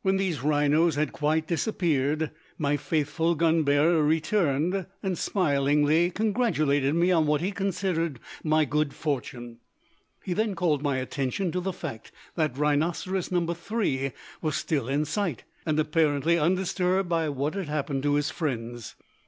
[0.00, 7.12] When these rhinos had quite disappeared, my faithful gun bearer returned, and smilingly congratulated me
[7.12, 9.58] on what he considered my good fortune.
[10.24, 15.04] He then called my attention to the fact that rhinoceros number three was still in
[15.04, 18.96] sight, and apparently undisturbed by what had happened to his friends.